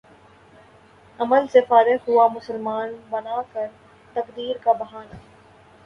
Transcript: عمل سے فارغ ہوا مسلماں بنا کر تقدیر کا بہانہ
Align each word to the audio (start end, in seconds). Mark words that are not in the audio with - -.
عمل 1.19 1.47
سے 1.47 1.61
فارغ 1.67 2.09
ہوا 2.09 2.27
مسلماں 2.27 2.81
بنا 3.09 3.41
کر 3.53 3.67
تقدیر 4.15 4.57
کا 4.63 4.71
بہانہ 4.73 5.15